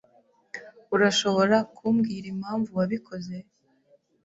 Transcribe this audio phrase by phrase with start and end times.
[0.95, 3.35] Urashobora kumbwira impamvu wabikoze?